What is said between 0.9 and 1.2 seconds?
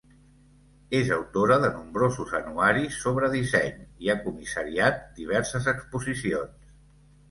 És